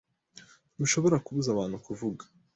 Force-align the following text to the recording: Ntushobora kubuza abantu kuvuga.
Ntushobora 0.75 1.17
kubuza 1.25 1.47
abantu 1.51 1.77
kuvuga. 1.85 2.23